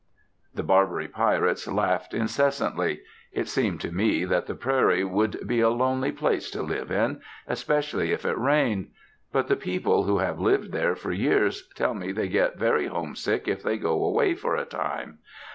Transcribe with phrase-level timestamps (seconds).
[0.55, 3.01] The Barbary Pirates laughed incessantly.
[3.31, 7.21] It seemed to me that the prairie would be a lonely place to live in,
[7.47, 8.89] especially if it rained.
[9.31, 13.47] But the people who have lived there for years tell me they get very homesick
[13.47, 15.19] if they go away for a time.